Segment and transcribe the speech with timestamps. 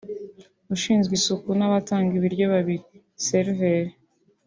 [0.75, 2.85] ushinzwe isuku n’abatanga ibiryo babiri
[3.25, 3.93] (serveurs)